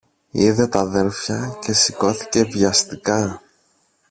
[0.31, 3.41] Είδε τ' αδέλφια και σηκώθηκε βιαστικά